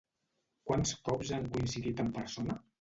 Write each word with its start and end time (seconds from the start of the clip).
Quants 0.69 0.95
cops 1.11 1.35
han 1.37 1.47
coincidit 1.59 2.05
en 2.07 2.13
persona? 2.21 2.61